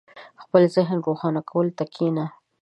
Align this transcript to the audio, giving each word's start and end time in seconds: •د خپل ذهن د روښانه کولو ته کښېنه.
•د 0.03 0.03
خپل 0.43 0.61
ذهن 0.75 0.97
د 1.01 1.05
روښانه 1.07 1.41
کولو 1.49 1.71
ته 1.77 1.83
کښېنه. 1.93 2.25